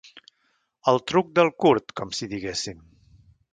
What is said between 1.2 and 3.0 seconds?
del curt, com si diguéssim.